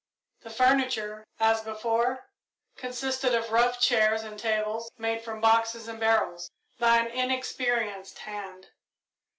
[0.41, 2.25] The furniture, as before,
[2.75, 8.71] consisted of rough chairs and tables made from boxes and barrels by an inexperienced hand.